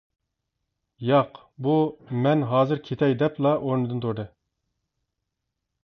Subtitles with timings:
[1.09, 1.37] ياق.
[1.67, 1.75] بۇ.
[2.25, 4.27] مەن ھازىر كېتەي-دەپلا، ئورنىدىن تۇردى.